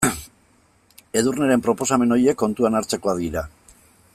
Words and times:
Edurneren 1.21 1.63
proposamen 1.67 2.15
horiek 2.17 2.41
kontuan 2.45 2.79
hartzekoak 2.81 3.21
dira. 3.25 3.45